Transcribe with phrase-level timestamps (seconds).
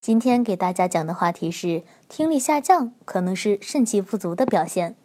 [0.00, 4.96] 今天给大家讲的话题是听力下降可能是肾气不足的表现。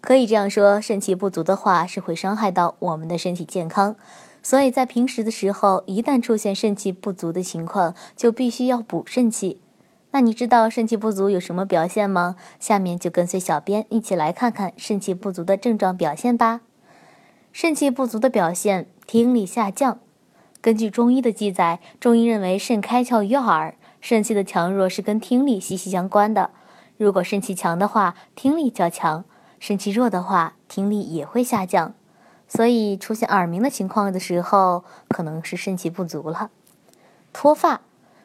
[0.00, 3.94] 可以这样说，肾气不足的话是会伤害到我们的身体健康，
[4.42, 9.60] 所以在平时的时候，一旦出现肾气不足的情况，就必须要补肾气。
[10.10, 12.34] 那你知道肾气不足有什么表现吗？
[12.58, 16.62] 下面就跟随小编一起来看看肾气不足的症状表现吧。
[17.52, 20.00] 肾气不足的表现，听力下降。
[20.60, 23.76] 根据中医的记载，中医认为肾开窍于耳。
[24.04, 26.50] 肾气的强弱是跟听力息息相关的。
[26.98, 29.24] 如果肾气强的话，听力较强；
[29.58, 31.94] 肾气弱的话，听力也会下降。
[32.46, 36.50] 所以出现耳鸣的情况的时候，可能是肾气不足了。
[37.32, 37.80] 脱发，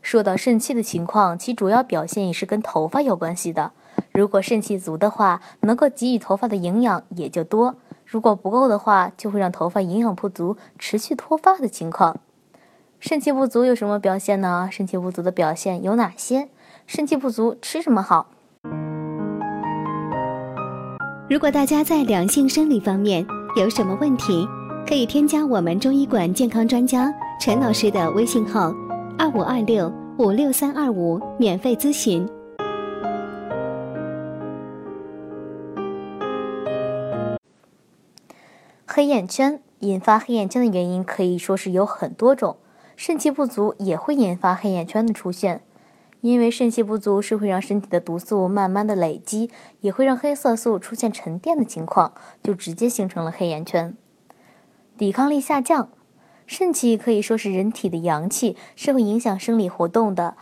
[0.00, 3.72] 说到肾气的情况，其主要表现也是跟头发有关系的。
[4.12, 7.74] 如果肾气足的话，能够给予头发的营养也就多；
[8.06, 12.20] 如果不够的话，就会让头发营养不足，持续脱发的情况。
[13.06, 14.66] 肾气不足有什么表现呢？
[14.72, 16.48] 肾气不足的表现有哪些？
[16.86, 18.28] 肾气不足吃什么好？
[21.28, 24.48] 如果大家在两性生理方面有什么问题，
[24.88, 28.72] 可以添加我们中医馆健康专家陈老师的微信号：
[29.18, 32.26] 二五二六五六三二五，免费咨询。
[38.86, 42.56] 黑眼圈引发黑眼圈的原因可以说是有很多种。
[42.96, 45.62] 肾气不足也会引发黑眼圈的出现，
[46.20, 49.50] 因为肾气不足是会让身体的毒素慢慢的累积，
[49.80, 53.96] 也会让黑色素出现沉淀的情况，就直接形成了黑眼圈。
[54.96, 55.88] 抵抗力下降，
[56.46, 60.36] 肾气可以说是人体的阳气，是会影响生理活动的。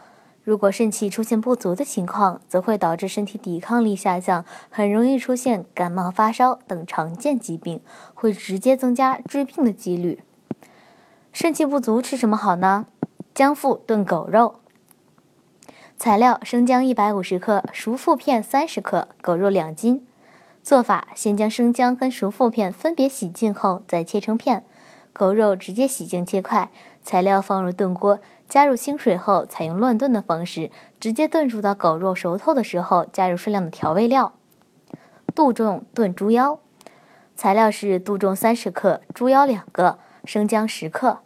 [0.45, 7.80] 如果肾气出现不足的情况，则会导致身体抵抗力下降，很容易出现感冒、发烧等常见疾病，
[8.12, 10.23] 会直接增加致病的几率。
[11.33, 12.85] 肾气不足吃什么好呢？
[13.35, 14.57] 姜附炖狗肉。
[15.97, 20.07] 材料：生姜一百五十克，熟附片三十克，狗肉两斤。
[20.63, 24.61] 做法：先将生姜跟熟附片分别洗净后，再切成片；
[25.15, 26.71] 狗肉直接洗净切块。
[27.03, 34.35] 材料放入炖锅，加入清水后，采用乱炖的方式，直接炖煮到狗肉熟透的时候，加入适量的调味料。
[35.35, 36.61] 杜仲炖猪腰。
[37.35, 39.98] 材料是杜仲三十克，猪腰两个。
[40.25, 41.19] 生姜十克，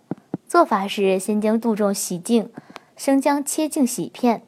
[0.49, 2.51] 做法是先将杜仲洗净，
[2.97, 4.43] 生姜切净洗片。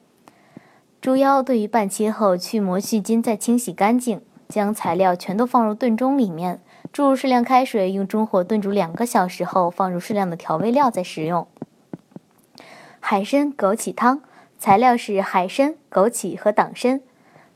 [1.01, 4.23] 猪腰对于半切后去膜去筋，再清洗干净。
[4.49, 11.47] 将材料全都放入炖盅里面，注入适量开水，用中火炖煮两个小时后，放入适量的调味料再食用。
[12.99, 14.23] 海参枸杞汤，
[14.59, 17.03] 材料是海参、枸杞和党参。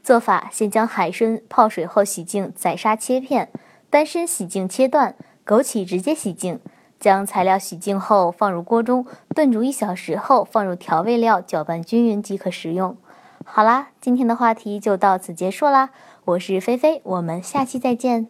[0.04, 3.46] 做法先将海参泡水后洗净，宰杀切片；
[3.88, 5.14] 丹参洗净切断，
[5.46, 6.60] 枸杞直接洗净。
[7.02, 9.04] 将材料洗净后放入锅中
[9.34, 12.96] 炖煮一小时后，放入调味料搅拌均匀即可食用。
[13.42, 15.90] 好啦，今天的话题就到此结束啦。
[16.26, 18.28] 我是菲菲，我们下期再见。